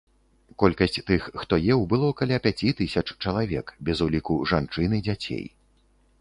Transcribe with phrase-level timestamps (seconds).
[0.61, 5.45] Колькасць тых, хто еў, было каля пяці тысяч чалавек, без уліку жанчын і дзяцей.